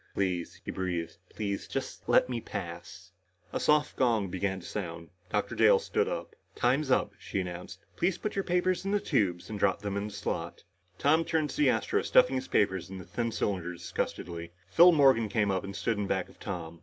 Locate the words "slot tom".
10.13-11.23